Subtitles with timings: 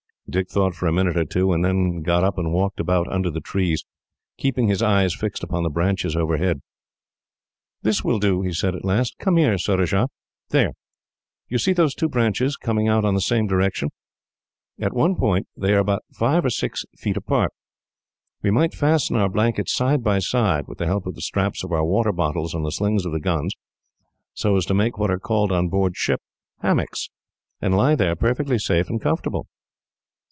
[0.29, 3.29] Dick thought for a minute or two, and then got up and walked about under
[3.29, 3.83] the trees,
[4.37, 6.61] keeping his eyes fixed upon the branches overhead.
[7.81, 9.17] "This will do," he said at last.
[9.19, 10.07] "Come here, Surajah.
[10.47, 10.69] There!
[10.69, 10.73] Do
[11.49, 13.89] you see those two branches, coming out in the same direction?
[14.79, 17.51] At one point, they are but five or six feet apart.
[18.41, 21.73] We might fasten our blankets side by side, with the help of the straps of
[21.73, 23.53] our water bottles and the slings of the guns;
[24.33, 26.21] so as to make what are called, on board a ship,
[26.61, 27.09] hammocks,
[27.61, 29.47] and lie there perfectly safe and comfortable."